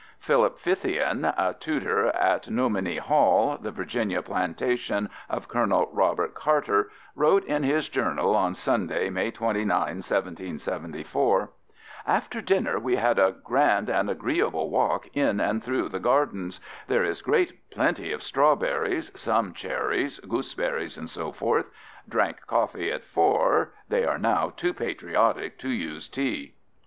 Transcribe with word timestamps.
Philip 0.17 0.57
Fithian, 0.57 1.25
a 1.25 1.53
tutor 1.59 2.07
at 2.15 2.49
Nomini 2.49 2.97
Hall, 2.97 3.55
the 3.61 3.69
Virginia 3.69 4.23
plantation 4.23 5.11
of 5.29 5.47
Col. 5.47 5.87
Robert 5.93 6.33
Carter, 6.33 6.89
wrote 7.15 7.45
in 7.45 7.61
his 7.61 7.87
journal 7.87 8.35
on 8.35 8.55
Sunday, 8.55 9.11
May 9.11 9.29
29, 9.29 9.69
1774: 9.77 11.51
After 12.07 12.41
dinner 12.41 12.79
we 12.79 12.95
had 12.95 13.19
a 13.19 13.35
Grand 13.43 13.89
& 13.89 13.89
agreeable 14.09 14.71
Walk 14.71 15.07
in 15.15 15.39
& 15.61 15.61
through 15.61 15.89
the 15.89 15.99
Gardens 15.99 16.59
There 16.87 17.03
is 17.03 17.21
great 17.21 17.69
plenty 17.69 18.11
of 18.11 18.23
Strawberries, 18.23 19.11
some 19.13 19.53
Cherries, 19.53 20.17
Goose 20.21 20.55
berries 20.55 20.97
&c. 21.11 21.31
Drank 22.09 22.47
Coffee 22.47 22.91
at 22.91 23.03
four, 23.05 23.71
they 23.87 24.03
are 24.07 24.17
now 24.17 24.49
too 24.57 24.73
patriotic 24.73 25.59
to 25.59 25.69
use 25.69 26.07
tea. 26.07 26.55